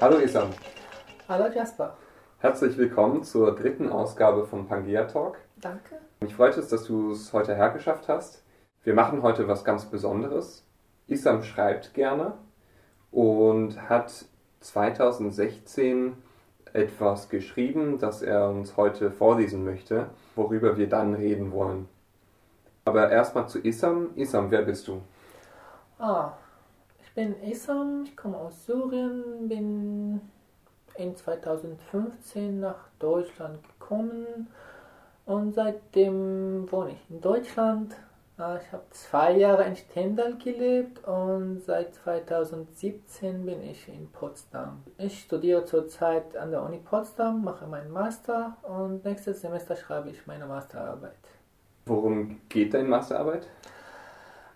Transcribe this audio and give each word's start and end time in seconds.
Hallo 0.00 0.16
Isam. 0.16 0.48
Hallo 1.28 1.52
Jasper. 1.54 1.94
Herzlich 2.38 2.78
willkommen 2.78 3.22
zur 3.22 3.54
dritten 3.54 3.90
Ausgabe 3.90 4.46
von 4.46 4.66
Pangea 4.66 5.04
Talk. 5.04 5.36
Danke. 5.60 5.96
Mich 6.20 6.34
freut 6.34 6.56
es, 6.56 6.68
dass 6.68 6.84
du 6.84 7.12
es 7.12 7.34
heute 7.34 7.54
hergeschafft 7.54 8.08
hast. 8.08 8.42
Wir 8.82 8.94
machen 8.94 9.22
heute 9.22 9.46
was 9.46 9.62
ganz 9.62 9.84
Besonderes. 9.84 10.64
Isam 11.06 11.42
schreibt 11.42 11.92
gerne 11.92 12.32
und 13.10 13.90
hat 13.90 14.24
2016 14.60 16.16
etwas 16.72 17.28
geschrieben, 17.28 17.98
das 17.98 18.22
er 18.22 18.48
uns 18.48 18.78
heute 18.78 19.10
vorlesen 19.10 19.66
möchte, 19.66 20.06
worüber 20.34 20.78
wir 20.78 20.88
dann 20.88 21.12
reden 21.12 21.52
wollen. 21.52 21.90
Aber 22.86 23.10
erstmal 23.10 23.50
zu 23.50 23.58
Isam. 23.58 24.12
Isam, 24.14 24.50
wer 24.50 24.62
bist 24.62 24.88
du? 24.88 25.02
Ah, 25.98 26.32
ich 27.10 27.14
bin 27.16 27.34
Isam, 27.42 28.04
ich 28.04 28.16
komme 28.16 28.38
aus 28.38 28.66
Syrien, 28.66 29.48
bin 29.48 30.20
in 30.94 31.16
2015 31.16 32.60
nach 32.60 32.86
Deutschland 33.00 33.58
gekommen 33.64 34.46
und 35.26 35.52
seitdem 35.52 36.70
wohne 36.70 36.92
ich 36.92 37.10
in 37.10 37.20
Deutschland. 37.20 37.96
Ah, 38.36 38.58
ich 38.64 38.72
habe 38.72 38.84
zwei 38.90 39.36
Jahre 39.36 39.64
in 39.64 39.74
Stendal 39.74 40.36
gelebt 40.38 41.04
und 41.06 41.60
seit 41.60 41.94
2017 41.96 43.44
bin 43.44 43.60
ich 43.64 43.88
in 43.88 44.08
Potsdam. 44.12 44.84
Ich 44.96 45.22
studiere 45.22 45.64
zurzeit 45.64 46.36
an 46.36 46.52
der 46.52 46.62
Uni 46.62 46.78
Potsdam, 46.78 47.42
mache 47.42 47.66
meinen 47.66 47.90
Master 47.90 48.56
und 48.62 49.04
nächstes 49.04 49.40
Semester 49.40 49.74
schreibe 49.74 50.10
ich 50.10 50.28
meine 50.28 50.46
Masterarbeit. 50.46 51.18
Worum 51.86 52.40
geht 52.48 52.72
deine 52.72 52.88
Masterarbeit? 52.88 53.48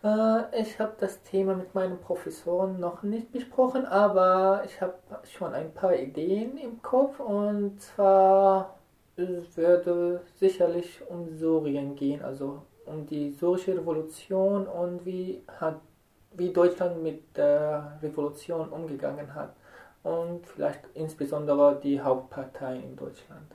Äh, 0.05 0.61
ich 0.61 0.79
habe 0.79 0.95
das 1.01 1.23
Thema 1.23 1.55
mit 1.55 1.75
meinen 1.75 1.99
Professoren 1.99 2.79
noch 2.79 3.03
nicht 3.03 3.33
besprochen, 3.33 3.87
aber 3.87 4.63
ich 4.67 4.81
habe 4.81 4.95
schon 5.25 5.55
ein 5.55 5.73
paar 5.73 5.95
Ideen 5.95 6.59
im 6.59 6.83
Kopf. 6.83 7.19
Und 7.19 7.81
zwar 7.81 8.79
es 9.17 9.57
würde 9.57 10.23
sicherlich 10.35 11.01
um 11.09 11.29
Syrien 11.29 11.95
gehen, 11.95 12.23
also 12.23 12.63
um 12.85 13.07
die 13.07 13.31
syrische 13.31 13.77
Revolution 13.77 14.67
und 14.67 15.07
wie 15.07 15.43
hat 15.61 15.81
wie 16.37 16.53
Deutschland 16.53 17.01
mit 17.01 17.37
der 17.37 17.97
Revolution 18.03 18.69
umgegangen 18.69 19.35
hat. 19.35 19.55
Und 20.03 20.47
vielleicht 20.47 20.81
insbesondere 20.95 21.81
die 21.81 22.01
Hauptparteien 22.01 22.83
in 22.83 22.97
Deutschland. 22.97 23.53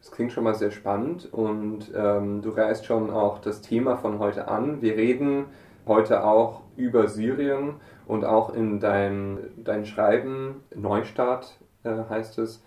Das 0.00 0.10
klingt 0.10 0.32
schon 0.32 0.44
mal 0.44 0.54
sehr 0.54 0.70
spannend 0.70 1.32
und 1.32 1.92
ähm, 1.94 2.40
du 2.40 2.50
reißt 2.50 2.86
schon 2.86 3.10
auch 3.10 3.38
das 3.38 3.60
Thema 3.60 3.96
von 3.96 4.18
heute 4.18 4.48
an. 4.48 4.80
Wir 4.80 4.96
reden 4.96 5.46
heute 5.86 6.24
auch 6.24 6.62
über 6.76 7.08
Syrien 7.08 7.74
und 8.06 8.24
auch 8.24 8.54
in 8.54 8.80
dein, 8.80 9.38
dein 9.58 9.84
Schreiben, 9.84 10.64
Neustart 10.74 11.58
äh, 11.84 11.90
heißt 12.08 12.38
es, 12.38 12.62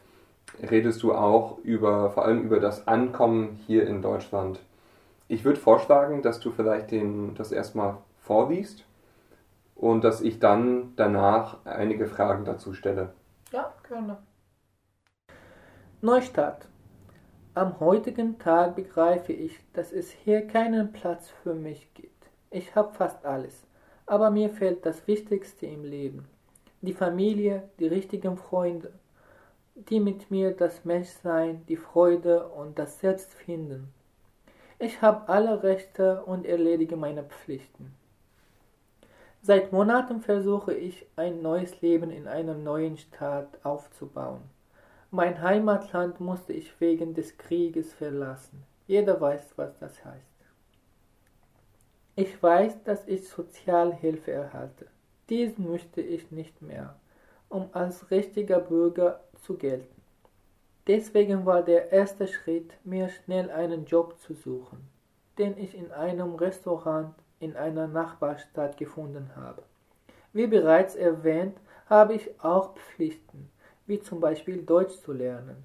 redest 0.61 1.01
du 1.01 1.13
auch 1.13 1.57
über, 1.63 2.11
vor 2.11 2.25
allem 2.25 2.43
über 2.43 2.59
das 2.59 2.87
Ankommen 2.87 3.59
hier 3.65 3.87
in 3.87 4.01
Deutschland. 4.01 4.59
Ich 5.27 5.43
würde 5.43 5.59
vorschlagen, 5.59 6.21
dass 6.21 6.39
du 6.39 6.51
vielleicht 6.51 6.91
den, 6.91 7.33
das 7.33 7.51
erstmal 7.51 7.97
vorliest 8.19 8.85
und 9.75 10.03
dass 10.03 10.21
ich 10.21 10.39
dann 10.39 10.93
danach 10.95 11.57
einige 11.65 12.05
Fragen 12.05 12.45
dazu 12.45 12.73
stelle. 12.73 13.09
Ja, 13.51 13.73
gerne. 13.87 14.17
Neustart. 16.01 16.67
Am 17.55 17.79
heutigen 17.79 18.39
Tag 18.39 18.75
begreife 18.75 19.31
ich, 19.31 19.59
dass 19.73 19.91
es 19.91 20.09
hier 20.09 20.47
keinen 20.47 20.91
Platz 20.91 21.29
für 21.43 21.53
mich 21.53 21.93
gibt. 21.93 22.25
Ich 22.49 22.73
habe 22.73 22.95
fast 22.95 23.23
alles, 23.25 23.67
aber 24.07 24.31
mir 24.31 24.49
fehlt 24.49 24.83
das 24.87 25.05
Wichtigste 25.05 25.67
im 25.67 25.83
Leben. 25.83 26.27
Die 26.81 26.93
Familie, 26.93 27.69
die 27.77 27.85
richtigen 27.85 28.37
Freunde, 28.37 28.91
die 29.75 29.99
mit 29.99 30.31
mir 30.31 30.55
das 30.55 30.83
Menschsein, 30.83 31.63
die 31.67 31.77
Freude 31.77 32.47
und 32.47 32.79
das 32.79 32.99
Selbst 32.99 33.31
finden. 33.35 33.93
Ich 34.79 35.03
habe 35.03 35.29
alle 35.29 35.61
Rechte 35.61 36.23
und 36.23 36.47
erledige 36.47 36.95
meine 36.95 37.23
Pflichten. 37.23 37.93
Seit 39.43 39.71
Monaten 39.71 40.21
versuche 40.21 40.73
ich, 40.73 41.05
ein 41.17 41.43
neues 41.43 41.81
Leben 41.81 42.09
in 42.09 42.27
einem 42.27 42.63
neuen 42.63 42.97
Staat 42.97 43.59
aufzubauen. 43.63 44.41
Mein 45.15 45.43
Heimatland 45.43 46.19
musste 46.19 46.53
ich 46.53 46.81
wegen 46.81 47.13
des 47.13 47.37
Krieges 47.37 47.93
verlassen. 47.93 48.63
Jeder 48.87 49.21
weiß, 49.21 49.53
was 49.57 49.77
das 49.77 50.03
heißt. 50.03 50.33
Ich 52.15 52.41
weiß, 52.41 52.83
dass 52.83 53.07
ich 53.07 53.29
Sozialhilfe 53.29 54.31
erhalte. 54.31 54.87
Dies 55.29 55.59
möchte 55.59 56.01
ich 56.01 56.31
nicht 56.31 56.63
mehr, 56.63 56.95
um 57.47 57.69
als 57.73 58.09
richtiger 58.09 58.59
Bürger 58.59 59.19
zu 59.43 59.55
gelten. 59.55 60.01
Deswegen 60.87 61.45
war 61.45 61.61
der 61.61 61.91
erste 61.91 62.27
Schritt, 62.27 62.73
mir 62.83 63.09
schnell 63.09 63.51
einen 63.51 63.85
Job 63.85 64.17
zu 64.17 64.33
suchen, 64.33 64.79
den 65.37 65.59
ich 65.59 65.77
in 65.77 65.91
einem 65.91 66.33
Restaurant 66.33 67.13
in 67.39 67.55
einer 67.55 67.85
Nachbarstadt 67.85 68.77
gefunden 68.77 69.29
habe. 69.35 69.61
Wie 70.33 70.47
bereits 70.47 70.95
erwähnt, 70.95 71.55
habe 71.87 72.15
ich 72.15 72.31
auch 72.43 72.75
Pflichten, 72.75 73.51
wie 73.85 73.99
zum 73.99 74.19
Beispiel 74.19 74.63
Deutsch 74.63 74.95
zu 75.01 75.11
lernen. 75.13 75.63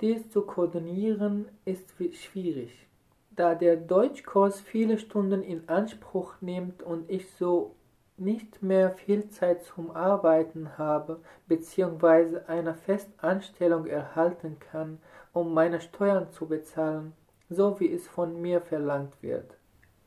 Dies 0.00 0.30
zu 0.30 0.42
koordinieren 0.42 1.48
ist 1.64 1.92
schwierig, 2.12 2.86
da 3.30 3.54
der 3.54 3.76
Deutschkurs 3.76 4.60
viele 4.60 4.98
Stunden 4.98 5.42
in 5.42 5.68
Anspruch 5.68 6.34
nimmt 6.40 6.82
und 6.82 7.10
ich 7.10 7.30
so 7.32 7.74
nicht 8.16 8.62
mehr 8.62 8.90
viel 8.90 9.28
Zeit 9.28 9.64
zum 9.64 9.90
Arbeiten 9.90 10.76
habe 10.76 11.20
bzw. 11.46 12.40
eine 12.46 12.74
Festanstellung 12.74 13.86
erhalten 13.86 14.58
kann, 14.58 14.98
um 15.32 15.54
meine 15.54 15.80
Steuern 15.80 16.30
zu 16.30 16.46
bezahlen, 16.46 17.12
so 17.48 17.78
wie 17.80 17.92
es 17.92 18.06
von 18.08 18.40
mir 18.40 18.60
verlangt 18.60 19.22
wird. 19.22 19.56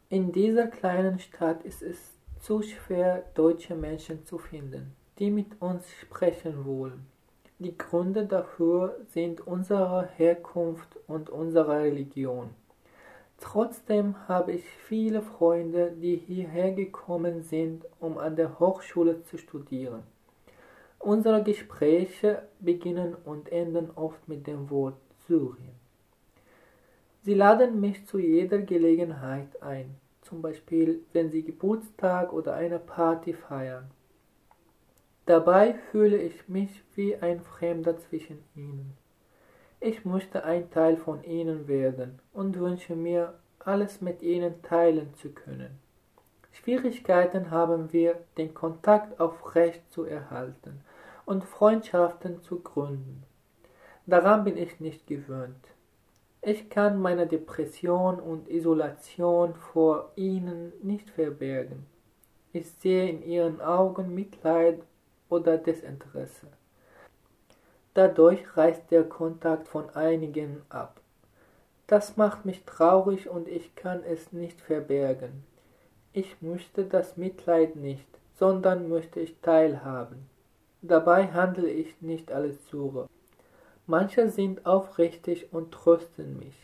In 0.10 0.32
dieser 0.32 0.68
kleinen 0.68 1.20
Stadt 1.20 1.64
ist 1.64 1.82
es 1.82 1.98
zu 2.40 2.62
schwer, 2.62 3.24
deutsche 3.34 3.76
Menschen 3.76 4.26
zu 4.26 4.38
finden, 4.38 4.94
die 5.20 5.32
mit 5.32 5.62
uns 5.62 5.90
sprechen 6.02 6.66
wollen. 6.66 7.11
Die 7.64 7.78
Gründe 7.78 8.26
dafür 8.26 8.98
sind 9.14 9.46
unsere 9.46 10.10
Herkunft 10.18 10.98
und 11.06 11.30
unsere 11.30 11.84
Religion. 11.84 12.50
Trotzdem 13.40 14.16
habe 14.28 14.54
ich 14.54 14.64
viele 14.64 15.22
Freunde, 15.22 15.92
die 15.92 16.16
hierher 16.16 16.72
gekommen 16.72 17.44
sind, 17.44 17.86
um 18.00 18.18
an 18.18 18.36
der 18.36 18.60
Hochschule 18.60 19.22
zu 19.26 19.38
studieren. 19.38 20.02
Unsere 20.98 21.44
Gespräche 21.44 22.42
beginnen 22.60 23.16
und 23.26 23.52
enden 23.52 23.92
oft 23.94 24.28
mit 24.28 24.48
dem 24.48 24.72
Wort 24.72 24.98
Syrien. 25.28 25.76
Sie 27.22 27.36
laden 27.36 27.80
mich 27.80 28.08
zu 28.08 28.18
jeder 28.18 28.58
Gelegenheit 28.58 29.62
ein, 29.62 29.98
zum 30.24 30.42
Beispiel 30.42 31.04
wenn 31.14 31.30
sie 31.30 31.44
Geburtstag 31.44 32.34
oder 32.34 32.56
eine 32.56 32.80
Party 32.80 33.34
feiern. 33.34 33.92
Dabei 35.31 35.75
fühle 35.75 36.18
ich 36.18 36.50
mich 36.50 36.84
wie 36.94 37.16
ein 37.16 37.40
Fremder 37.40 37.97
zwischen 37.97 38.44
ihnen. 38.53 38.97
Ich 39.80 40.03
möchte 40.03 40.44
ein 40.44 40.69
Teil 40.72 40.97
von 40.97 41.24
ihnen 41.24 41.69
werden 41.69 42.19
und 42.34 42.59
wünsche 42.59 42.97
mir, 42.97 43.36
alles 43.59 44.02
mit 44.02 44.22
ihnen 44.24 44.62
teilen 44.62 45.14
zu 45.14 45.30
können. 45.30 45.80
Schwierigkeiten 46.52 47.50
haben 47.50 47.94
wir, 47.94 48.19
den 48.38 48.53
Kontakt 48.53 49.22
aufrecht 49.22 49.90
zu 49.90 50.03
erhalten 50.03 50.81
und 51.24 51.46
Freundschaften 51.46 52.42
zu 52.42 52.59
gründen. 52.59 53.24
Daran 54.06 54.44
bin 54.44 54.58
ich 54.58 54.81
nicht 54.81 55.08
gewöhnt. 55.08 55.66
Ich 56.42 56.69
kann 56.69 57.02
meine 57.02 57.25
Depression 57.25 58.19
und 58.19 58.50
Isolation 58.50 59.56
vor 59.56 60.12
ihnen 60.18 60.74
nicht 60.83 61.10
verbergen. 61.10 61.86
Ich 62.51 62.69
sehe 62.69 63.07
in 63.07 63.24
ihren 63.24 63.62
Augen 63.62 64.13
Mitleid 64.13 64.81
oder 65.31 65.57
Desinteresse. 65.57 66.48
Dadurch 67.94 68.56
reißt 68.56 68.92
der 68.92 69.04
Kontakt 69.04 69.68
von 69.68 69.89
einigen 69.92 70.62
ab. 70.69 71.01
Das 71.88 72.16
macht 72.16 72.45
mich 72.45 72.63
traurig 72.66 73.30
und 73.30 73.48
ich 73.48 73.75
kann 73.75 74.04
es 74.04 74.31
nicht 74.31 74.62
verbergen. 74.62 75.44
Ich 76.13 76.42
möchte 76.42 76.86
das 76.86 77.18
Mitleid 77.18 77.75
nicht, 77.75 78.07
sondern 78.33 78.88
möchte 78.88 79.19
ich 79.19 79.39
teilhaben. 79.42 80.30
Dabei 80.81 81.28
handle 81.28 81.69
ich 81.69 82.01
nicht 82.01 82.31
als 82.31 82.68
Sure. 82.69 83.07
Manche 83.88 84.30
sind 84.30 84.66
aufrichtig 84.66 85.54
und 85.54 85.72
trösten 85.72 86.39
mich. 86.39 86.56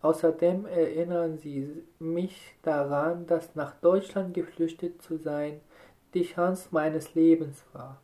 Außerdem 0.00 0.66
erinnern 0.66 1.38
sie 1.38 1.84
mich 2.00 2.56
daran, 2.62 3.26
dass 3.26 3.54
nach 3.54 3.74
Deutschland 3.80 4.34
geflüchtet 4.34 5.00
zu 5.00 5.16
sein 5.16 5.60
die 6.12 6.24
Chance 6.24 6.68
meines 6.72 7.14
Lebens 7.14 7.64
war. 7.72 8.00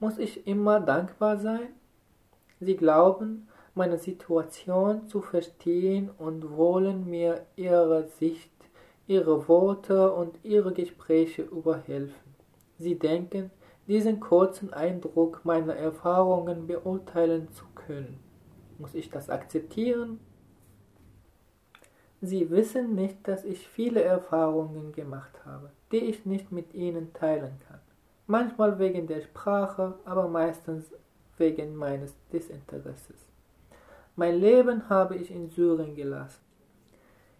Muss 0.00 0.18
ich 0.18 0.46
immer 0.46 0.80
dankbar 0.80 1.38
sein? 1.38 1.68
Sie 2.60 2.76
glauben, 2.76 3.48
meine 3.74 3.98
Situation 3.98 5.08
zu 5.08 5.20
verstehen 5.20 6.10
und 6.18 6.56
wollen 6.56 7.08
mir 7.08 7.46
ihre 7.56 8.06
Sicht, 8.08 8.52
ihre 9.06 9.48
Worte 9.48 10.12
und 10.12 10.38
ihre 10.44 10.72
Gespräche 10.72 11.42
überhelfen. 11.42 12.34
Sie 12.78 12.98
denken, 12.98 13.50
diesen 13.86 14.20
kurzen 14.20 14.72
Eindruck 14.72 15.44
meiner 15.44 15.74
Erfahrungen 15.74 16.66
beurteilen 16.66 17.50
zu 17.52 17.64
können. 17.74 18.18
Muss 18.78 18.94
ich 18.94 19.10
das 19.10 19.30
akzeptieren? 19.30 20.20
Sie 22.20 22.50
wissen 22.50 22.94
nicht, 22.94 23.28
dass 23.28 23.44
ich 23.44 23.68
viele 23.68 24.02
Erfahrungen 24.02 24.92
gemacht 24.92 25.44
habe, 25.44 25.70
die 25.92 25.98
ich 25.98 26.24
nicht 26.24 26.50
mit 26.50 26.72
Ihnen 26.72 27.12
teilen 27.12 27.60
kann. 27.68 27.80
Manchmal 28.26 28.78
wegen 28.78 29.06
der 29.06 29.20
Sprache, 29.20 29.98
aber 30.06 30.28
meistens 30.28 30.90
wegen 31.36 31.76
meines 31.76 32.14
Desinteresses. 32.32 33.26
Mein 34.16 34.40
Leben 34.40 34.88
habe 34.88 35.16
ich 35.16 35.30
in 35.30 35.50
Syrien 35.50 35.94
gelassen. 35.94 36.40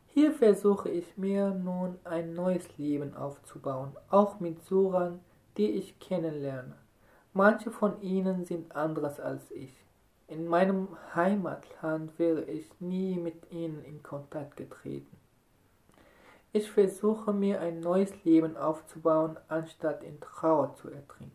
Hier 0.08 0.32
versuche 0.32 0.90
ich 0.90 1.16
mir 1.16 1.50
nun 1.50 1.98
ein 2.04 2.34
neues 2.34 2.76
Leben 2.76 3.16
aufzubauen, 3.16 3.96
auch 4.10 4.40
mit 4.40 4.62
Surern, 4.62 5.20
die 5.56 5.70
ich 5.70 5.98
kennenlerne. 6.00 6.74
Manche 7.32 7.70
von 7.70 8.00
ihnen 8.02 8.44
sind 8.44 8.76
anders 8.76 9.18
als 9.18 9.50
ich. 9.52 9.72
In 10.28 10.46
meinem 10.46 10.88
Heimatland 11.14 12.18
wäre 12.18 12.42
ich 12.42 12.68
nie 12.78 13.16
mit 13.16 13.50
ihnen 13.50 13.82
in 13.84 14.02
Kontakt 14.02 14.56
getreten. 14.56 15.16
Ich 16.56 16.70
versuche 16.70 17.32
mir 17.32 17.60
ein 17.60 17.80
neues 17.80 18.12
Leben 18.22 18.56
aufzubauen, 18.56 19.36
anstatt 19.48 20.04
in 20.04 20.20
Trauer 20.20 20.72
zu 20.74 20.88
ertrinken. 20.88 21.32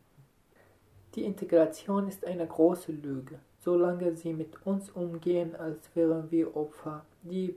Die 1.14 1.26
Integration 1.26 2.08
ist 2.08 2.26
eine 2.26 2.48
große 2.48 2.94
Lüge, 2.94 3.38
solange 3.58 4.16
sie 4.16 4.32
mit 4.32 4.66
uns 4.66 4.90
umgehen, 4.90 5.58
als 5.58 5.94
wären 5.94 6.32
wir 6.32 6.56
Opfer, 6.56 7.04
die 7.24 7.50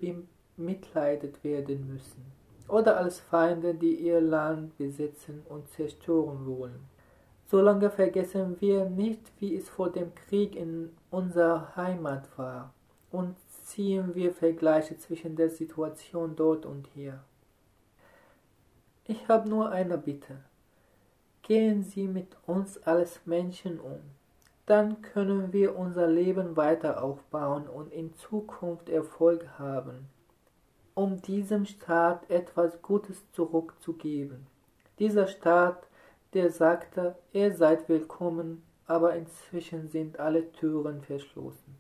bemitleidet 0.57 1.45
werden 1.45 1.87
müssen, 1.87 2.25
oder 2.67 2.97
als 2.97 3.21
Feinde, 3.21 3.75
die 3.75 3.95
ihr 3.95 4.21
Land 4.21 4.77
besitzen 4.77 5.45
und 5.49 5.69
zerstören 5.69 6.45
wollen. 6.45 6.89
Solange 7.45 7.91
vergessen 7.91 8.57
wir 8.59 8.87
nicht, 8.87 9.21
wie 9.39 9.55
es 9.55 9.69
vor 9.69 9.93
dem 9.93 10.13
Krieg 10.17 10.57
in 10.57 10.91
unserer 11.13 11.77
Heimat 11.77 12.27
war, 12.37 12.75
und 13.13 13.37
ziehen 13.63 14.17
wir 14.17 14.33
Vergleiche 14.33 14.99
zwischen 14.99 15.37
der 15.37 15.51
Situation 15.51 16.35
dort 16.35 16.67
und 16.67 16.89
hier. 16.89 17.23
Ich 19.05 19.29
habe 19.29 19.49
nur 19.49 19.71
eine 19.71 19.99
Bitte. 19.99 20.39
Gehen 21.43 21.83
Sie 21.83 22.07
mit 22.07 22.37
uns 22.47 22.81
als 22.85 23.27
Menschen 23.27 23.81
um. 23.81 23.99
Dann 24.67 25.03
können 25.03 25.53
wir 25.53 25.77
unser 25.77 26.07
Leben 26.07 26.57
weiter 26.57 27.03
aufbauen 27.03 27.67
und 27.67 27.93
in 27.93 28.15
Zukunft 28.15 28.89
Erfolg 28.89 29.59
haben, 29.59 30.09
um 30.95 31.21
diesem 31.21 31.67
Staat 31.67 32.31
etwas 32.31 32.81
Gutes 32.81 33.29
zurückzugeben. 33.33 34.47
Dieser 35.01 35.27
Staat 35.27 35.89
der 36.33 36.51
sagte, 36.51 37.17
ihr 37.33 37.55
seid 37.55 37.89
willkommen, 37.89 38.63
aber 38.87 39.15
inzwischen 39.15 39.89
sind 39.89 40.19
alle 40.19 40.51
Türen 40.53 41.03
verschlossen. 41.03 41.77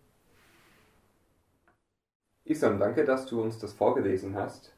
Isam, 2.44 2.78
danke, 2.78 3.04
dass 3.04 3.26
du 3.26 3.40
uns 3.40 3.58
das 3.58 3.72
vorgelesen 3.72 4.34
hast. 4.34 4.74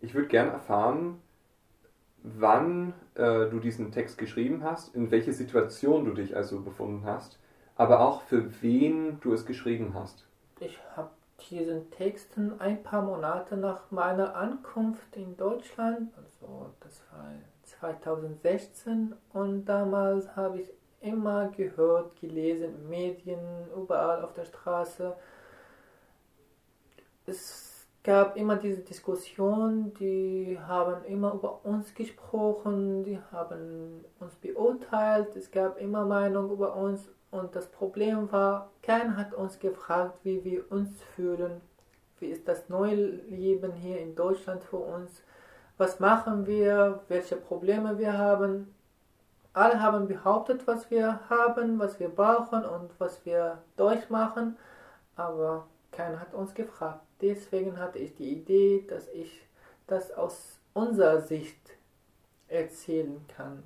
Ich 0.00 0.14
würde 0.14 0.28
gerne 0.28 0.52
erfahren, 0.52 1.20
wann 2.22 2.94
äh, 3.14 3.48
du 3.48 3.58
diesen 3.58 3.90
Text 3.92 4.18
geschrieben 4.18 4.62
hast, 4.62 4.94
in 4.94 5.10
welche 5.10 5.32
Situation 5.32 6.04
du 6.04 6.12
dich 6.12 6.36
also 6.36 6.60
befunden 6.60 7.04
hast, 7.04 7.38
aber 7.76 8.00
auch 8.00 8.22
für 8.22 8.62
wen 8.62 9.18
du 9.20 9.32
es 9.32 9.46
geschrieben 9.46 9.94
hast. 9.94 10.26
Ich 10.60 10.78
habe 10.96 11.10
diesen 11.50 11.90
Texten 11.90 12.60
ein 12.60 12.82
paar 12.82 13.02
Monate 13.02 13.56
nach 13.56 13.90
meiner 13.90 14.36
Ankunft 14.36 15.16
in 15.16 15.36
Deutschland, 15.36 16.12
also 16.16 16.70
das 16.80 17.02
war 17.10 17.32
2016 17.64 19.14
und 19.32 19.64
damals 19.64 20.36
habe 20.36 20.60
ich 20.60 20.70
immer 21.00 21.48
gehört, 21.48 22.18
gelesen, 22.20 22.88
Medien, 22.88 23.40
überall 23.76 24.22
auf 24.22 24.34
der 24.34 24.44
Straße. 24.44 25.14
Es 27.26 27.71
gab 28.04 28.36
immer 28.36 28.56
diese 28.56 28.80
Diskussion, 28.80 29.94
die 29.94 30.58
haben 30.66 31.04
immer 31.04 31.34
über 31.34 31.64
uns 31.64 31.94
gesprochen, 31.94 33.04
die 33.04 33.18
haben 33.30 34.04
uns 34.18 34.34
beurteilt, 34.36 35.36
es 35.36 35.50
gab 35.50 35.80
immer 35.80 36.04
Meinung 36.04 36.50
über 36.50 36.74
uns 36.74 37.08
und 37.30 37.54
das 37.54 37.66
Problem 37.70 38.30
war, 38.32 38.70
keiner 38.82 39.16
hat 39.16 39.34
uns 39.34 39.58
gefragt, 39.58 40.18
wie 40.24 40.42
wir 40.44 40.70
uns 40.72 41.02
fühlen, 41.14 41.60
wie 42.18 42.26
ist 42.26 42.46
das 42.48 42.68
neue 42.68 42.94
Leben 42.94 43.72
hier 43.72 44.00
in 44.00 44.14
Deutschland 44.14 44.62
für 44.64 44.76
uns? 44.78 45.22
Was 45.78 45.98
machen 45.98 46.46
wir, 46.46 47.00
welche 47.08 47.36
Probleme 47.36 47.98
wir 47.98 48.16
haben. 48.16 48.74
Alle 49.54 49.82
haben 49.82 50.06
behauptet, 50.06 50.66
was 50.66 50.90
wir 50.90 51.18
haben, 51.28 51.78
was 51.78 51.98
wir 51.98 52.08
brauchen 52.08 52.64
und 52.64 52.90
was 52.98 53.24
wir 53.26 53.58
durchmachen, 53.76 54.56
aber 55.16 55.66
keiner 55.92 56.18
hat 56.18 56.34
uns 56.34 56.54
gefragt. 56.54 57.04
Deswegen 57.20 57.78
hatte 57.78 57.98
ich 57.98 58.14
die 58.16 58.32
Idee, 58.32 58.84
dass 58.88 59.08
ich 59.08 59.42
das 59.86 60.10
aus 60.12 60.58
unserer 60.74 61.20
Sicht 61.20 61.60
erzählen 62.48 63.24
kann. 63.28 63.62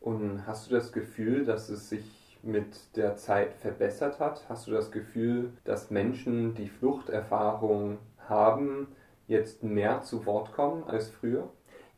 Und 0.00 0.46
hast 0.46 0.68
du 0.70 0.74
das 0.74 0.92
Gefühl, 0.92 1.44
dass 1.44 1.68
es 1.68 1.88
sich 1.88 2.38
mit 2.42 2.96
der 2.96 3.16
Zeit 3.16 3.54
verbessert 3.54 4.18
hat? 4.18 4.44
Hast 4.48 4.66
du 4.66 4.72
das 4.72 4.90
Gefühl, 4.90 5.52
dass 5.64 5.90
Menschen, 5.90 6.54
die 6.54 6.68
Fluchterfahrung 6.68 7.98
haben, 8.28 8.88
jetzt 9.28 9.62
mehr 9.62 10.02
zu 10.02 10.26
Wort 10.26 10.52
kommen 10.52 10.84
als 10.84 11.08
früher? 11.08 11.48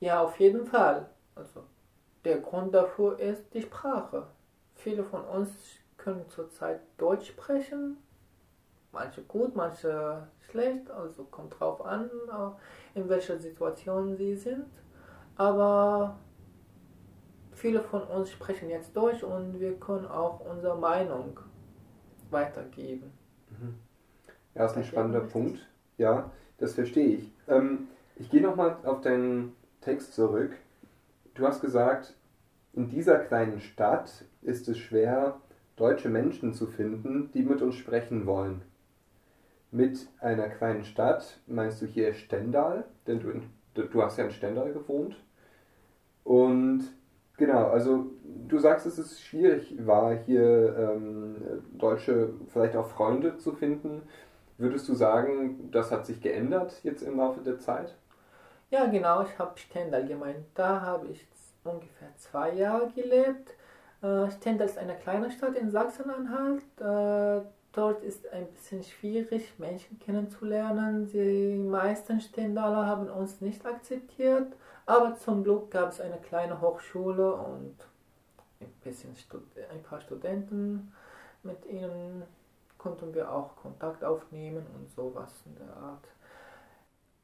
Ja, 0.01 0.23
auf 0.23 0.39
jeden 0.39 0.67
Fall. 0.67 1.09
Also 1.35 1.63
der 2.25 2.39
Grund 2.39 2.75
dafür 2.75 3.19
ist 3.19 3.55
die 3.55 3.63
Sprache. 3.63 4.27
Viele 4.75 5.05
von 5.05 5.25
uns 5.25 5.51
können 5.97 6.29
zurzeit 6.29 6.81
Deutsch 6.99 7.29
sprechen, 7.29 7.97
manche 8.95 9.23
gut, 9.23 9.55
manche 9.55 10.27
schlecht, 10.41 10.91
also 10.91 11.25
kommt 11.25 11.59
drauf 11.59 11.85
an, 11.85 12.11
in 12.95 13.09
welcher 13.09 13.39
Situation 13.39 14.17
sie 14.17 14.37
sind. 14.37 14.65
Aber 15.37 16.17
viele 17.53 17.81
von 17.81 18.03
uns 18.05 18.31
sprechen 18.31 18.71
jetzt 18.71 18.97
Deutsch 18.97 19.23
und 19.23 19.61
wir 19.61 19.75
können 19.75 20.07
auch 20.07 20.41
unsere 20.41 20.79
Meinung 20.79 21.41
weitergeben. 22.31 23.13
Mhm. 23.51 23.75
Ja, 24.55 24.67
ist 24.67 24.77
ein 24.77 24.85
spannender 24.85 25.21
Punkt. 25.21 25.59
Ja, 25.99 26.31
das 26.59 26.75
verstehe 26.75 27.17
ich. 27.17 27.33
Ähm, 27.49 27.89
ich 28.17 28.31
gehe 28.31 28.41
nochmal 28.41 28.77
auf 28.85 29.01
deinen 29.01 29.57
Text 29.81 30.15
zurück. 30.15 30.53
Du 31.35 31.47
hast 31.47 31.61
gesagt, 31.61 32.15
in 32.73 32.89
dieser 32.89 33.19
kleinen 33.19 33.61
Stadt 33.61 34.25
ist 34.43 34.69
es 34.69 34.79
schwer, 34.79 35.41
deutsche 35.77 36.09
Menschen 36.09 36.55
zu 36.55 36.67
finden, 36.67 37.31
die 37.33 37.43
mit 37.43 37.63
uns 37.63 37.75
sprechen 37.75 38.27
wollen. 38.27 38.63
Mit 39.75 40.07
einer 40.21 40.49
kleinen 40.51 40.85
Stadt 40.85 41.41
meinst 41.49 41.83
du 41.83 41.87
hier 41.87 42.15
Stendal, 42.15 42.85
denn 43.09 43.19
du, 43.19 43.83
du 43.83 44.03
hast 44.05 44.17
ja 44.17 44.25
in 44.25 44.31
Stendal 44.31 44.73
gewohnt. 44.73 45.17
Und 46.23 46.85
genau, 47.37 47.71
also 47.71 48.07
du 48.47 48.61
sagst, 48.61 48.87
dass 48.87 48.99
es 48.99 49.21
schwierig 49.21 49.75
war, 49.85 50.15
hier 50.15 50.77
ähm, 50.79 51.35
deutsche, 51.73 52.35
vielleicht 52.53 52.77
auch 52.77 52.87
Freunde 52.87 53.37
zu 53.39 53.51
finden. 53.51 54.03
Würdest 54.59 54.89
du 54.89 54.95
sagen, 54.95 55.73
das 55.73 55.91
hat 55.91 56.07
sich 56.07 56.21
geändert 56.21 56.79
jetzt 56.85 57.03
im 57.03 57.17
Laufe 57.17 57.41
der 57.41 57.59
Zeit? 57.59 57.97
Ja, 58.71 58.87
genau, 58.87 59.25
ich 59.25 59.37
habe 59.41 59.59
Stendal 59.59 60.07
gemeint. 60.07 60.47
Da 60.55 60.83
habe 60.83 61.09
ich 61.09 61.27
ungefähr 61.65 62.15
zwei 62.15 62.53
Jahre 62.53 62.93
gelebt. 62.95 63.57
Äh, 64.03 64.31
Stendal 64.31 64.69
ist 64.69 64.79
eine 64.79 64.95
kleine 64.95 65.33
Stadt 65.33 65.57
in 65.57 65.69
Sachsen-Anhalt. 65.69 66.63
Dort 67.75 68.05
ist 68.05 68.29
ein 68.29 68.47
bisschen 68.53 68.85
schwierig, 68.85 69.59
Menschen 69.59 69.99
kennenzulernen. 69.99 71.09
Die 71.09 71.57
meisten 71.57 72.21
Stendaler 72.21 72.87
haben 72.87 73.11
uns 73.11 73.41
nicht 73.41 73.67
akzeptiert, 73.67 74.53
aber 74.87 75.17
zum 75.17 75.43
Glück 75.43 75.73
gab 75.73 75.91
es 75.91 76.01
eine 76.01 76.19
kleine 76.19 76.61
Hochschule 76.61 77.35
und 77.35 77.75
ein, 78.61 78.73
bisschen 78.85 79.17
ein 79.73 79.83
paar 79.83 80.01
Studenten 80.01 80.93
mit 81.43 81.67
ihnen 81.67 82.23
konnten 82.79 83.13
wir 83.15 83.33
auch 83.33 83.57
Kontakt 83.57 84.05
aufnehmen 84.05 84.67
und 84.77 84.91
sowas 84.91 85.43
in 85.47 85.57
der 85.57 85.75
Art. 85.75 86.07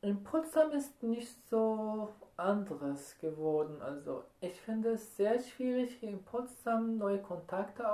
In 0.03 0.25
Potsdam 0.25 0.71
ist 0.73 1.03
nicht 1.03 1.37
so 1.49 2.09
anderes 2.37 3.19
geworden. 3.19 3.83
Also 3.83 4.25
ich 4.41 4.59
finde 4.63 4.93
es 4.93 5.17
sehr 5.17 5.39
schwierig, 5.39 5.99
hier 6.01 6.11
in 6.11 6.25
Potsdam 6.25 6.97
neue 6.97 7.19
Kontakte 7.19 7.85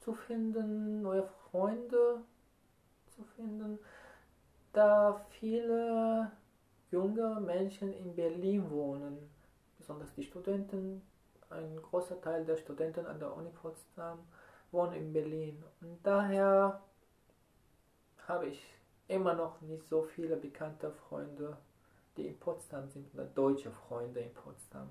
zu 0.00 0.12
finden, 0.12 1.02
neue 1.02 1.22
Freunde 1.22 1.43
zu 3.06 3.22
finden, 3.36 3.78
da 4.72 5.24
viele 5.38 6.32
junge 6.90 7.40
Menschen 7.40 7.92
in 7.92 8.16
Berlin 8.16 8.68
wohnen, 8.70 9.30
besonders 9.78 10.12
die 10.14 10.24
Studenten. 10.24 11.02
Ein 11.50 11.76
großer 11.80 12.20
Teil 12.20 12.44
der 12.44 12.56
Studenten 12.56 13.06
an 13.06 13.20
der 13.20 13.32
Uni 13.36 13.50
Potsdam 13.50 14.18
wohnen 14.72 14.94
in 14.94 15.12
Berlin. 15.12 15.62
Und 15.80 15.98
daher 16.02 16.82
habe 18.26 18.46
ich 18.46 18.60
immer 19.06 19.34
noch 19.34 19.60
nicht 19.60 19.86
so 19.88 20.02
viele 20.02 20.36
bekannte 20.36 20.90
Freunde, 20.90 21.56
die 22.16 22.26
in 22.26 22.38
Potsdam 22.38 22.88
sind, 22.88 23.14
oder 23.14 23.26
deutsche 23.26 23.70
Freunde 23.70 24.20
in 24.20 24.34
Potsdam. 24.34 24.90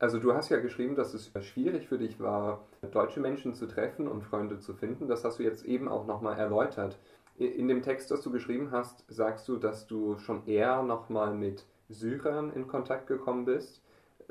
Also 0.00 0.18
du 0.18 0.32
hast 0.32 0.48
ja 0.48 0.58
geschrieben, 0.58 0.96
dass 0.96 1.12
es 1.12 1.30
schwierig 1.44 1.86
für 1.86 1.98
dich 1.98 2.18
war, 2.20 2.64
deutsche 2.90 3.20
Menschen 3.20 3.54
zu 3.54 3.66
treffen 3.66 4.08
und 4.08 4.22
Freunde 4.22 4.58
zu 4.58 4.72
finden. 4.72 5.08
Das 5.08 5.24
hast 5.24 5.38
du 5.38 5.42
jetzt 5.42 5.66
eben 5.66 5.88
auch 5.88 6.06
nochmal 6.06 6.38
erläutert. 6.38 6.98
In 7.36 7.68
dem 7.68 7.82
Text, 7.82 8.10
das 8.10 8.22
du 8.22 8.32
geschrieben 8.32 8.70
hast, 8.72 9.04
sagst 9.08 9.46
du, 9.46 9.58
dass 9.58 9.86
du 9.86 10.16
schon 10.16 10.46
eher 10.46 10.82
nochmal 10.82 11.34
mit 11.34 11.66
Syrern 11.90 12.50
in 12.50 12.66
Kontakt 12.66 13.08
gekommen 13.08 13.44
bist. 13.44 13.82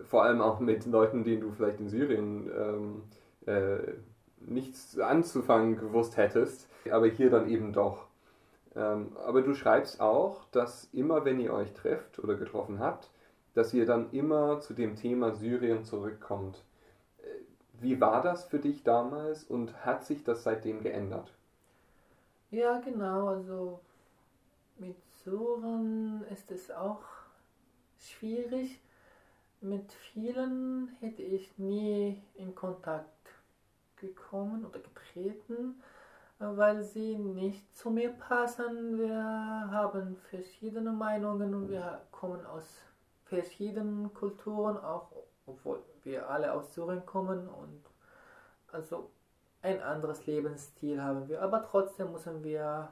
Vor 0.05 0.23
allem 0.23 0.41
auch 0.41 0.59
mit 0.59 0.87
Leuten, 0.87 1.23
denen 1.23 1.41
du 1.41 1.51
vielleicht 1.51 1.79
in 1.79 1.89
Syrien 1.89 2.49
ähm, 2.51 3.03
äh, 3.45 3.93
nichts 4.39 4.97
anzufangen 4.97 5.77
gewusst 5.77 6.17
hättest, 6.17 6.67
aber 6.89 7.07
hier 7.07 7.29
dann 7.29 7.47
eben 7.47 7.73
doch. 7.73 8.07
Ähm, 8.75 9.15
aber 9.23 9.43
du 9.43 9.53
schreibst 9.53 10.01
auch, 10.01 10.45
dass 10.45 10.89
immer 10.93 11.25
wenn 11.25 11.39
ihr 11.39 11.53
euch 11.53 11.73
trefft 11.73 12.17
oder 12.17 12.33
getroffen 12.35 12.79
habt, 12.79 13.11
dass 13.53 13.73
ihr 13.73 13.85
dann 13.85 14.11
immer 14.11 14.59
zu 14.59 14.73
dem 14.73 14.95
Thema 14.95 15.33
Syrien 15.33 15.83
zurückkommt. 15.83 16.63
Äh, 17.19 17.27
wie 17.81 17.99
war 17.99 18.21
das 18.21 18.45
für 18.45 18.59
dich 18.59 18.83
damals 18.83 19.43
und 19.43 19.85
hat 19.85 20.05
sich 20.05 20.23
das 20.23 20.43
seitdem 20.43 20.81
geändert? 20.81 21.33
Ja, 22.51 22.79
genau. 22.79 23.27
Also 23.27 23.79
mit 24.77 24.95
Syrien 25.23 26.23
ist 26.31 26.51
es 26.51 26.71
auch 26.71 27.03
schwierig. 27.97 28.79
Mit 29.61 29.91
vielen 29.91 30.87
hätte 30.99 31.21
ich 31.21 31.57
nie 31.57 32.21
in 32.35 32.55
Kontakt 32.55 33.09
gekommen 33.97 34.65
oder 34.65 34.79
getreten, 34.79 35.81
weil 36.39 36.81
sie 36.81 37.17
nicht 37.17 37.75
zu 37.75 37.91
mir 37.91 38.09
passen. 38.09 38.97
Wir 38.97 39.13
haben 39.13 40.15
verschiedene 40.29 40.93
Meinungen 40.93 41.53
und 41.53 41.69
wir 41.69 42.01
kommen 42.11 42.45
aus 42.45 42.88
verschiedenen 43.29 44.13
Kulturen, 44.13 44.77
auch 44.77 45.11
obwohl 45.45 45.81
wir 46.03 46.29
alle 46.29 46.53
aus 46.53 46.73
Syrien 46.73 47.05
kommen 47.05 47.47
und 47.47 47.83
also 48.71 49.09
ein 49.61 49.81
anderes 49.81 50.25
Lebensstil 50.25 51.01
haben 51.01 51.27
wir. 51.27 51.41
Aber 51.41 51.63
trotzdem 51.63 52.11
müssen 52.11 52.43
wir 52.43 52.91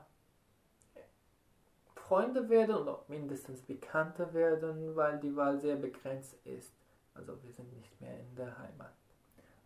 Freunde 1.96 2.50
werden 2.50 2.75
oder 2.75 3.03
mindestens 3.08 3.62
Bekannte 3.62 4.34
werden, 4.34 4.96
weil 4.96 5.20
die 5.20 5.36
Wahl 5.36 5.60
sehr 5.60 5.75
begrenzt 5.75 6.36
ist. 6.46 6.74
Also 7.13 7.34
wir 7.44 7.51
sind 7.51 7.74
nicht 7.75 8.00
mehr 8.00 8.20
in 8.20 8.36
der 8.36 8.58
Heimat. 8.58 8.94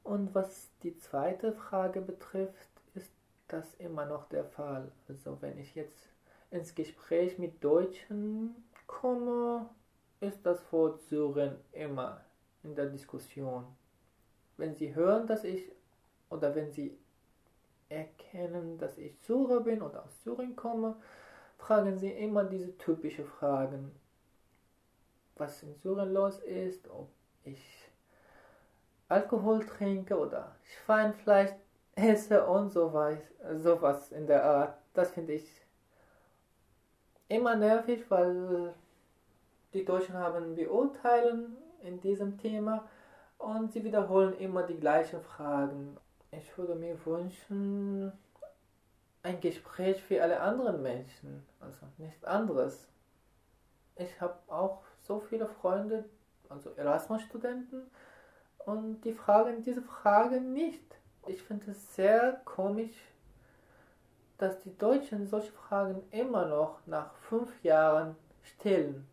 Und 0.03 0.33
was 0.33 0.69
die 0.83 0.97
zweite 0.97 1.53
Frage 1.53 2.01
betrifft, 2.01 2.69
ist 2.95 3.11
das 3.47 3.75
immer 3.75 4.05
noch 4.05 4.27
der 4.29 4.45
Fall. 4.45 4.91
Also 5.07 5.37
wenn 5.41 5.59
ich 5.59 5.75
jetzt 5.75 6.09
ins 6.49 6.73
Gespräch 6.73 7.37
mit 7.37 7.63
Deutschen 7.63 8.55
komme, 8.87 9.69
ist 10.21 10.45
das 10.45 10.71
Wort 10.71 11.01
Syrien 11.01 11.57
immer 11.71 12.23
in 12.63 12.75
der 12.75 12.85
Diskussion. 12.85 13.65
Wenn 14.55 14.75
Sie 14.75 14.93
hören, 14.95 15.27
dass 15.27 15.43
ich 15.43 15.71
oder 16.29 16.55
wenn 16.55 16.71
Sie 16.71 16.97
erkennen, 17.89 18.77
dass 18.77 18.97
ich 18.97 19.19
Syrer 19.19 19.61
bin 19.61 19.81
oder 19.81 20.05
aus 20.05 20.23
Syrien 20.23 20.55
komme, 20.55 20.95
fragen 21.57 21.97
Sie 21.97 22.11
immer 22.11 22.43
diese 22.43 22.77
typischen 22.77 23.25
Fragen. 23.25 23.91
Was 25.35 25.63
in 25.63 25.75
Syrien 25.75 26.13
los 26.13 26.39
ist, 26.39 26.87
ob 26.89 27.09
ich 27.43 27.89
Alkohol 29.09 29.65
trinke 29.65 30.17
oder 30.17 30.55
Schweinfleisch 30.63 31.51
esse 31.95 32.45
und 32.45 32.69
so 32.69 32.93
weiter, 32.93 33.59
sowas 33.59 34.11
in 34.11 34.27
der 34.27 34.45
Art. 34.45 34.77
Das 34.93 35.11
finde 35.11 35.33
ich 35.33 35.61
immer 37.27 37.55
nervig, 37.55 38.09
weil 38.09 38.73
die 39.73 39.85
Deutschen 39.85 40.15
haben 40.15 40.55
beurteilen 40.55 41.57
in 41.83 41.99
diesem 42.01 42.37
Thema 42.37 42.87
und 43.37 43.71
sie 43.71 43.83
wiederholen 43.83 44.37
immer 44.37 44.63
die 44.63 44.79
gleichen 44.79 45.21
Fragen. 45.21 45.97
Ich 46.31 46.57
würde 46.57 46.75
mir 46.75 47.03
wünschen, 47.05 48.11
ein 49.23 49.39
Gespräch 49.39 50.01
für 50.01 50.21
alle 50.21 50.39
anderen 50.39 50.81
Menschen, 50.81 51.45
also 51.59 51.85
nichts 51.97 52.23
anderes. 52.23 52.87
Ich 53.95 54.19
habe 54.19 54.37
auch 54.47 54.81
so 54.99 55.19
viele 55.19 55.47
Freunde, 55.47 56.05
also 56.49 56.71
Erasmus-Studenten, 56.71 57.83
und 58.65 59.01
die 59.01 59.13
fragen 59.13 59.63
diese 59.63 59.81
Fragen 59.81 60.53
nicht. 60.53 60.83
Ich 61.27 61.41
finde 61.41 61.71
es 61.71 61.95
sehr 61.95 62.41
komisch, 62.45 62.95
dass 64.37 64.59
die 64.59 64.75
Deutschen 64.77 65.27
solche 65.27 65.51
Fragen 65.51 66.03
immer 66.11 66.45
noch 66.47 66.79
nach 66.85 67.13
fünf 67.15 67.63
Jahren 67.63 68.15
stellen. 68.43 69.07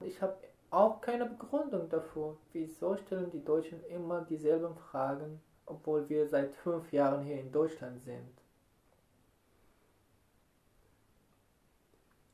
Ich 0.00 0.20
habe 0.20 0.36
auch 0.70 1.00
keine 1.00 1.26
Begründung 1.26 1.88
dafür. 1.88 2.36
Wieso 2.52 2.96
stellen 2.96 3.30
die 3.30 3.44
Deutschen 3.44 3.82
immer 3.84 4.22
dieselben 4.22 4.74
Fragen, 4.74 5.40
obwohl 5.66 6.08
wir 6.08 6.26
seit 6.26 6.54
fünf 6.54 6.92
Jahren 6.92 7.24
hier 7.24 7.40
in 7.40 7.52
Deutschland 7.52 8.02
sind? 8.02 8.28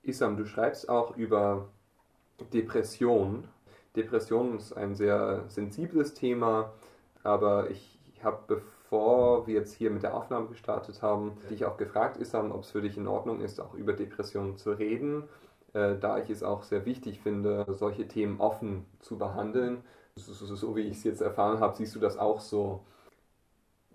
Isam, 0.02 0.37
du 0.37 0.47
schreibst 0.47 0.88
auch 0.88 1.17
über 1.17 1.69
Depression. 2.52 3.47
Depression 3.95 4.57
ist 4.57 4.73
ein 4.73 4.95
sehr 4.95 5.45
sensibles 5.49 6.14
Thema, 6.14 6.73
aber 7.23 7.71
ich 7.71 7.99
habe, 8.23 8.43
bevor 8.47 9.47
wir 9.47 9.55
jetzt 9.55 9.75
hier 9.75 9.90
mit 9.90 10.02
der 10.02 10.14
Aufnahme 10.14 10.49
gestartet 10.49 11.02
haben, 11.02 11.37
dich 11.50 11.64
auch 11.64 11.76
gefragt, 11.76 12.17
Isam, 12.17 12.52
ob 12.52 12.62
es 12.62 12.71
für 12.71 12.81
dich 12.81 12.97
in 12.97 13.07
Ordnung 13.07 13.40
ist, 13.40 13.61
auch 13.61 13.75
über 13.75 13.93
Depressionen 13.93 14.57
zu 14.57 14.73
reden 14.73 15.29
äh, 15.73 15.97
da 15.99 16.19
ich 16.19 16.31
es 16.31 16.43
auch 16.43 16.62
sehr 16.62 16.85
wichtig 16.87 17.21
finde, 17.21 17.67
solche 17.69 18.09
Themen 18.09 18.41
offen 18.41 18.87
zu 19.00 19.19
behandeln. 19.19 19.83
So, 20.17 20.33
so, 20.33 20.55
so 20.55 20.77
wie 20.77 20.83
ich 20.83 20.99
es 20.99 21.05
jetzt 21.05 21.21
erfahren 21.21 21.61
habe, 21.61 21.77
siehst 21.77 21.95
du 21.95 22.00
das 22.00 22.19
auch 22.19 22.41
so. 22.41 22.85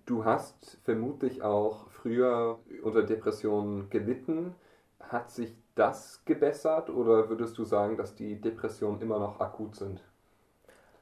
Du 0.05 0.23
hast 0.23 0.77
vermutlich 0.83 1.41
auch 1.41 1.89
früher 1.89 2.59
unter 2.83 3.03
Depressionen 3.03 3.89
gelitten. 3.89 4.55
Hat 4.99 5.31
sich 5.31 5.55
das 5.75 6.23
gebessert 6.25 6.89
oder 6.89 7.29
würdest 7.29 7.57
du 7.57 7.65
sagen, 7.65 7.97
dass 7.97 8.15
die 8.15 8.39
Depressionen 8.39 9.01
immer 9.01 9.19
noch 9.19 9.39
akut 9.39 9.75
sind? 9.75 10.01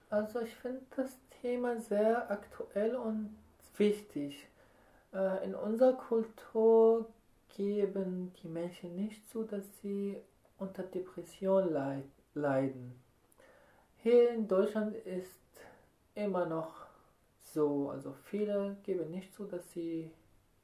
Also 0.09 0.41
ich 0.41 0.55
finde 0.55 0.81
das 0.95 1.17
Thema 1.41 1.79
sehr 1.79 2.29
aktuell 2.31 2.95
und 2.95 3.35
wichtig. 3.77 4.47
Äh, 5.13 5.45
in 5.45 5.55
unserer 5.55 5.93
Kultur 5.93 7.05
geben 7.55 8.33
die 8.41 8.47
Menschen 8.47 8.95
nicht 8.95 9.29
zu, 9.29 9.43
dass 9.43 9.63
sie 9.81 10.17
unter 10.63 10.83
Depression 10.83 11.69
leiden. 12.33 12.99
Hier 13.97 14.31
in 14.31 14.47
Deutschland 14.47 14.95
ist 14.95 15.39
immer 16.15 16.45
noch 16.45 16.87
so, 17.39 17.89
also 17.89 18.13
viele 18.13 18.77
geben 18.83 19.11
nicht 19.11 19.33
zu, 19.33 19.45
dass 19.45 19.71
sie 19.73 20.11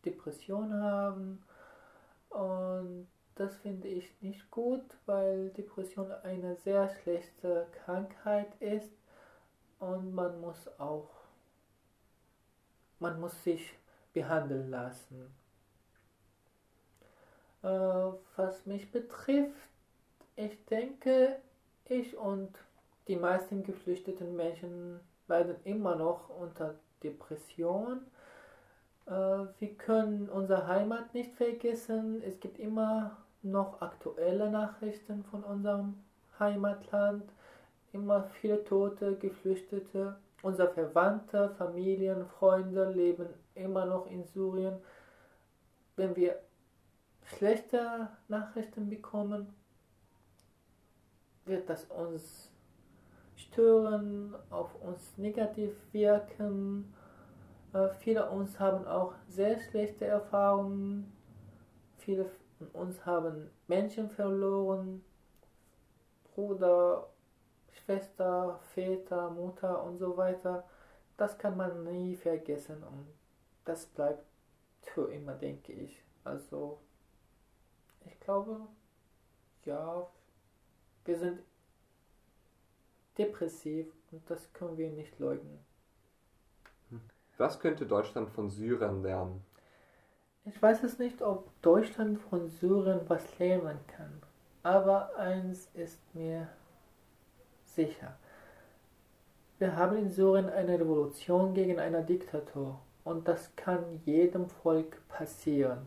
Depression 0.06 0.74
haben 0.74 1.44
und 2.30 3.08
das 3.36 3.56
finde 3.58 3.88
ich 3.88 4.22
nicht 4.22 4.50
gut, 4.52 4.84
weil 5.06 5.50
Depression 5.50 6.12
eine 6.24 6.56
sehr 6.56 6.90
schlechte 6.90 7.68
Krankheit 7.84 8.50
ist 8.62 8.92
und 9.80 10.14
man 10.14 10.40
muss 10.42 10.68
auch 10.80 11.10
man 13.00 13.20
muss 13.20 13.44
sich 13.44 13.78
behandeln 14.14 14.70
lassen. 14.70 15.34
Äh, 17.64 17.68
was 18.36 18.66
mich 18.66 18.92
betrifft, 18.92 19.70
ich 20.40 20.66
denke, 20.66 21.36
ich 21.86 22.16
und 22.18 22.58
die 23.08 23.18
meisten 23.18 23.64
geflüchteten 23.64 24.36
Menschen 24.36 25.00
leiden 25.28 25.58
immer 25.66 25.96
noch 25.96 26.30
unter 26.30 26.76
Depression. 27.04 28.02
Äh, 29.06 29.12
wir 29.12 29.74
können 29.78 30.30
unsere 30.30 30.68
Heimat 30.68 31.14
nicht 31.14 31.34
vergessen. 31.36 32.24
Es 32.24 32.40
gibt 32.40 32.58
immer 32.58 33.18
noch 33.42 33.82
aktuelle 33.82 34.50
Nachrichten 34.50 35.24
von 35.26 35.44
unserem 35.44 35.96
Heimatland. 36.40 37.24
Immer 37.92 38.24
viele 38.40 38.64
Tote, 38.64 39.16
Geflüchtete. 39.16 40.18
Unsere 40.42 40.70
Verwandte, 40.70 41.50
Familien, 41.58 42.26
Freunde 42.26 42.90
leben 42.92 43.28
immer 43.56 43.86
noch 43.86 44.10
in 44.10 44.24
Syrien. 44.24 44.78
Wenn 45.98 46.16
wir 46.16 46.40
schlechte 47.26 48.08
Nachrichten 48.30 48.90
bekommen, 48.90 49.54
wird 51.50 51.70
das 51.70 51.86
uns 51.86 52.52
stören, 53.36 54.36
auf 54.50 54.74
uns 54.82 55.18
negativ 55.18 55.72
wirken. 55.92 56.94
Äh, 57.74 57.90
viele 58.00 58.30
uns 58.30 58.60
haben 58.60 58.86
auch 58.88 59.14
sehr 59.28 59.60
schlechte 59.60 60.06
Erfahrungen. 60.06 61.12
Viele 61.98 62.26
von 62.58 62.68
uns 62.68 63.06
haben 63.06 63.50
Menschen 63.68 64.10
verloren. 64.10 65.04
Bruder, 66.34 67.10
Schwester, 67.72 68.60
Väter, 68.74 69.30
Mutter 69.32 69.84
und 69.84 69.98
so 69.98 70.16
weiter. 70.16 70.64
Das 71.18 71.38
kann 71.38 71.58
man 71.58 71.84
nie 71.84 72.16
vergessen 72.16 72.82
und 72.84 73.08
das 73.66 73.86
bleibt 73.88 74.24
für 74.82 75.12
immer, 75.12 75.34
denke 75.34 75.74
ich. 75.74 76.02
Also, 76.24 76.80
ich 78.06 78.20
glaube, 78.22 78.62
ja, 79.66 80.08
wir 81.06 81.18
sind 81.18 81.40
depressiv 83.18 83.88
und 84.12 84.30
das 84.30 84.52
können 84.54 84.78
wir 84.78 84.90
nicht 84.90 85.20
leugnen. 85.20 85.60
Was 87.38 87.60
könnte 87.60 87.86
Deutschland 87.86 88.30
von 88.30 88.50
Syrern 88.50 89.02
lernen? 89.02 89.44
Ich 90.46 90.62
weiß 90.62 90.84
es 90.84 91.00
nicht, 91.00 91.22
ob 91.22 91.50
Deutschland 91.62 92.20
von 92.20 92.50
Syrien 92.50 93.02
was 93.08 93.38
lernen 93.40 93.80
kann, 93.88 94.22
aber 94.64 95.16
eins 95.16 95.70
ist 95.74 96.00
mir 96.16 96.48
sicher. 97.64 98.18
Wir 99.60 99.76
haben 99.76 99.98
in 99.98 100.10
Syrien 100.10 100.50
eine 100.50 100.80
Revolution 100.80 101.54
gegen 101.54 101.80
eine 101.80 102.04
Diktatur 102.04 102.80
und 103.04 103.28
das 103.28 103.56
kann 103.56 104.02
jedem 104.06 104.50
Volk 104.50 105.02
passieren. 105.10 105.86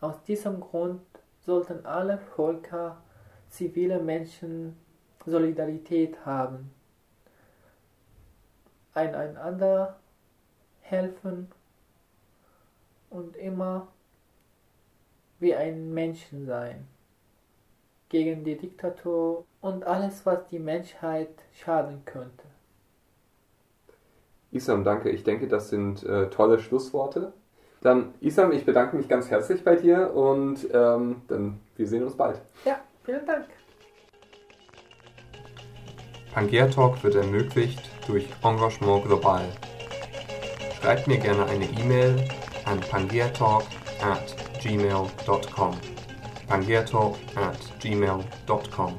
Aus 0.00 0.22
diesem 0.24 0.60
Grund 0.60 1.02
sollten 1.40 1.84
alle 1.84 2.18
Völker, 2.18 3.02
zivile 3.50 4.00
Menschen 4.00 4.76
Solidarität 5.26 6.24
haben, 6.24 6.70
einander 8.94 9.98
helfen 10.80 11.48
und 13.10 13.36
immer 13.36 13.88
wie 15.38 15.54
ein 15.54 15.92
Menschen 15.92 16.46
sein 16.46 16.86
gegen 18.08 18.44
die 18.44 18.56
Diktatur 18.56 19.44
und 19.60 19.84
alles, 19.84 20.26
was 20.26 20.46
die 20.48 20.58
Menschheit 20.58 21.30
schaden 21.52 22.02
könnte. 22.04 22.44
Isam, 24.50 24.82
danke. 24.82 25.10
Ich 25.10 25.22
denke, 25.22 25.46
das 25.46 25.68
sind 25.68 26.02
äh, 26.02 26.28
tolle 26.28 26.58
Schlussworte. 26.58 27.32
Dann, 27.82 28.12
Isam, 28.20 28.52
ich 28.52 28.66
bedanke 28.66 28.96
mich 28.96 29.08
ganz 29.08 29.30
herzlich 29.30 29.64
bei 29.64 29.76
dir 29.76 30.12
und 30.12 30.66
ähm, 30.72 31.22
dann 31.28 31.60
wir 31.76 31.86
sehen 31.86 32.02
uns 32.02 32.16
bald. 32.16 32.40
Ja, 32.64 32.80
vielen 33.10 33.26
Dank. 33.26 33.46
Pangea 36.32 36.68
Talk 36.68 37.02
wird 37.02 37.16
ermöglicht 37.16 37.80
durch 38.06 38.26
Engagement 38.44 39.04
Global. 39.04 39.44
Schreibt 40.80 41.08
mir 41.08 41.18
gerne 41.18 41.44
eine 41.46 41.64
E-Mail 41.64 42.28
an 42.64 42.78
pangeatalk 42.80 43.64
at 44.00 44.36
gmail.com. 44.62 45.76
pangeatalk 46.48 47.16
at 47.34 47.80
gmail.com 47.80 48.96